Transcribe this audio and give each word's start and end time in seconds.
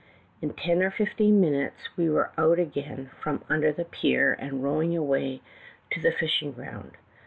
In 0.41 0.53
ten 0.55 0.81
or 0.81 0.89
fifteen 0.89 1.39
min 1.39 1.53
utes 1.53 1.95
we 1.95 2.09
were 2.09 2.31
out 2.35 2.57
again 2.57 3.11
from 3.21 3.43
under 3.49 3.71
the 3.71 3.85
pier 3.85 4.35
and 4.39 4.63
rowing 4.63 4.97
away 4.97 5.43
to 5.91 5.99
the 6.01 6.11
fishing 6.11 6.53
ground. 6.53 6.93